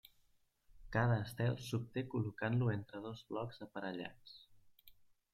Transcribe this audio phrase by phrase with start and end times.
[0.95, 4.33] Cada estel s'obté col·locant-lo entre dos blocs aparellats.